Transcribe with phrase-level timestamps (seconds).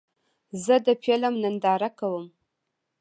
[0.63, 2.25] زه د فلم ننداره کوم.